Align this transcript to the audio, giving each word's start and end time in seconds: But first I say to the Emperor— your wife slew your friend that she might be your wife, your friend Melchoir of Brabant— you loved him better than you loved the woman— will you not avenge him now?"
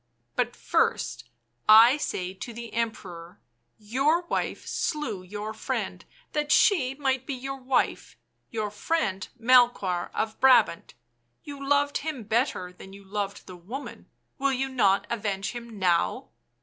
But 0.35 0.55
first 0.55 1.29
I 1.69 1.97
say 1.97 2.33
to 2.33 2.53
the 2.53 2.73
Emperor— 2.73 3.39
your 3.95 4.23
wife 4.25 4.65
slew 4.65 5.21
your 5.21 5.53
friend 5.53 6.03
that 6.31 6.51
she 6.51 6.95
might 6.95 7.27
be 7.27 7.35
your 7.35 7.57
wife, 7.61 8.17
your 8.49 8.71
friend 8.71 9.27
Melchoir 9.39 10.09
of 10.15 10.39
Brabant— 10.39 10.95
you 11.43 11.63
loved 11.63 11.99
him 11.99 12.23
better 12.23 12.73
than 12.73 12.93
you 12.93 13.05
loved 13.05 13.45
the 13.45 13.55
woman— 13.55 14.09
will 14.39 14.53
you 14.53 14.69
not 14.69 15.05
avenge 15.11 15.51
him 15.51 15.77
now?" 15.77 16.29